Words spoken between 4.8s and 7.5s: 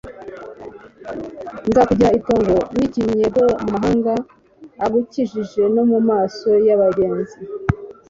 agukikije no mu maso y’abagenzi